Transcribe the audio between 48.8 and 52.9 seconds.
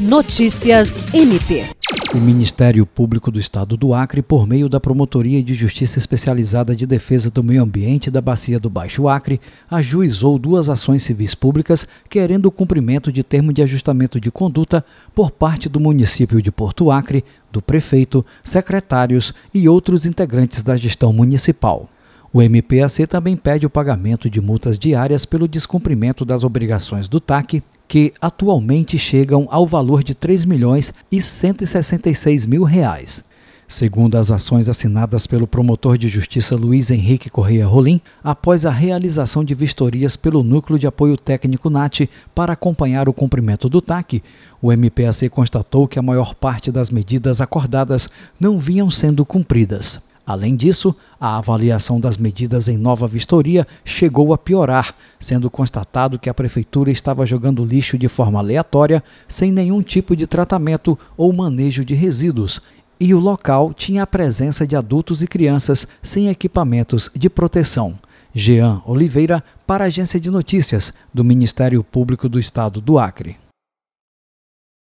sendo cumpridas. Além disso, a avaliação das medidas em